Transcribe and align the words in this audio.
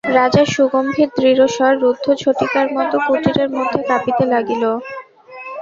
রাজার 0.13 0.47
সুগম্ভীর 0.47 1.09
দৃঢ়স্বর 1.15 1.73
রুদ্ধ 1.83 2.05
ঝটিকার 2.21 2.67
মতো 2.75 2.95
কুটিরের 3.05 3.49
মধ্যে 3.57 3.79
কাঁপিতে 3.89 4.25
লাগিল। 4.33 4.63